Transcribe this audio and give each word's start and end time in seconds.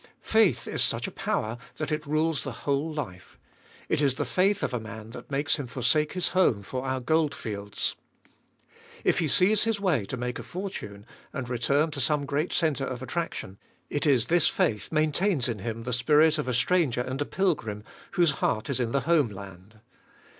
Faith 0.23 0.67
is 0.67 0.81
such 0.81 1.05
a 1.07 1.11
power 1.11 1.59
that 1.75 1.91
it 1.91 2.07
rules 2.07 2.43
the 2.43 2.51
whole 2.65 2.91
life. 2.91 3.37
It 3.87 4.01
is 4.01 4.15
the 4.15 4.25
faith 4.25 4.63
of 4.63 4.73
a 4.73 4.79
man 4.79 5.11
that 5.11 5.29
makes 5.29 5.57
him 5.57 5.67
forsake 5.67 6.13
his 6.13 6.29
home 6.29 6.63
for 6.63 6.83
our 6.85 6.99
goldfields. 6.99 7.95
If 9.03 9.19
he 9.19 9.27
sees 9.27 9.65
his 9.65 9.79
way 9.79 10.05
to 10.05 10.17
make 10.17 10.39
a 10.39 10.43
fortune, 10.43 11.05
and 11.33 11.47
return 11.47 11.91
to 11.91 12.01
some 12.01 12.25
great 12.25 12.51
centre 12.51 12.83
of 12.85 13.03
attraction, 13.03 13.59
it 13.91 14.07
is 14.07 14.25
this 14.25 14.47
faith 14.47 14.91
maintains 14.91 15.47
in 15.47 15.59
him 15.59 15.83
the 15.83 15.93
spirit 15.93 16.39
of 16.39 16.47
a 16.47 16.53
stranger 16.55 17.01
and 17.01 17.21
a 17.21 17.23
pilgrim, 17.25 17.83
whose 18.13 18.31
heart 18.41 18.71
is 18.71 18.79
in 18.79 18.93
the 18.93 19.01
home 19.01 19.27
land. 19.29 19.81